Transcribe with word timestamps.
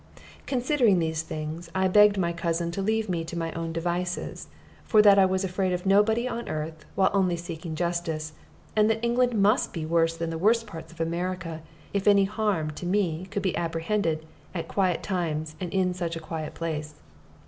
Considering 0.47 0.97
these 0.97 1.21
things, 1.21 1.69
I 1.75 1.87
begged 1.87 2.17
my 2.17 2.33
cousin 2.33 2.71
to 2.71 2.81
leave 2.81 3.07
me 3.07 3.23
to 3.23 3.37
my 3.37 3.51
own 3.51 3.71
devices, 3.71 4.47
for 4.83 4.99
that 4.99 5.19
I 5.19 5.27
was 5.27 5.43
afraid 5.43 5.73
of 5.73 5.85
nobody 5.85 6.27
on 6.27 6.49
earth, 6.49 6.85
while 6.95 7.11
only 7.13 7.37
seeking 7.37 7.75
justice, 7.75 8.33
and 8.75 8.89
that 8.89 9.05
England 9.05 9.35
must 9.39 9.71
be 9.73 9.85
worse 9.85 10.17
than 10.17 10.31
the 10.31 10.39
worst 10.41 10.65
parts 10.65 10.91
of 10.91 10.99
America 10.99 11.61
if 11.93 12.07
any 12.07 12.25
harm 12.25 12.71
to 12.71 12.85
me 12.87 13.27
could 13.29 13.43
be 13.43 13.55
apprehended 13.55 14.25
at 14.55 14.67
quiet 14.67 15.03
times 15.03 15.55
and 15.59 15.71
in 15.71 15.93
such 15.93 16.15
a 16.15 16.19
quiet 16.19 16.55
place. 16.55 16.95